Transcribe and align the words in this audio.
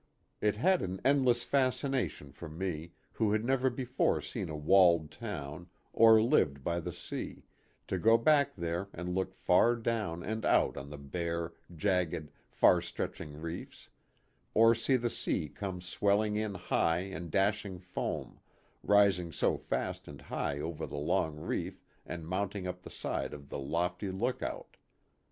66 0.39 0.41
A 0.41 0.49
PICNIC 0.49 0.55
NEAR 0.55 0.77
THE 0.79 0.79
EQUATOR. 0.79 0.85
It 0.87 0.89
had 0.89 0.89
an 0.89 1.01
endless 1.19 1.43
fascination 1.43 2.31
for 2.31 2.49
me, 2.49 2.91
who 3.11 3.31
had 3.33 3.45
never 3.45 3.69
before 3.69 4.19
seen 4.19 4.49
a 4.49 4.55
walled 4.57 5.11
town 5.11 5.69
or 5.93 6.19
lived 6.19 6.63
by 6.63 6.79
the 6.79 6.91
sea, 6.91 7.43
to 7.87 7.99
go 7.99 8.17
there 8.57 8.89
and 8.93 9.13
look 9.13 9.35
far 9.35 9.75
down 9.75 10.23
and 10.23 10.43
out 10.43 10.75
on 10.75 10.89
the 10.89 10.97
bare, 10.97 11.53
jagged, 11.75 12.31
far 12.49 12.81
stretching 12.81 13.39
reefs, 13.39 13.89
or 14.55 14.73
see 14.73 14.95
the 14.95 15.11
sea 15.11 15.47
come 15.47 15.81
swelling 15.81 16.35
in 16.35 16.55
high 16.55 17.01
and 17.01 17.29
dashing 17.29 17.77
foam, 17.77 18.39
rising 18.81 19.31
so 19.31 19.55
fast 19.55 20.07
and 20.07 20.21
high 20.21 20.59
over 20.59 20.87
the 20.87 20.97
long 20.97 21.35
reef 21.37 21.79
and 22.07 22.27
mounting 22.27 22.65
up 22.65 22.81
the 22.81 22.89
side 22.89 23.35
of 23.35 23.49
the 23.49 23.59
lofty 23.59 24.09
look 24.09 24.41
out. 24.41 24.77